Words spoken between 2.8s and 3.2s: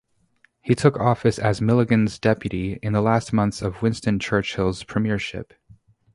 in the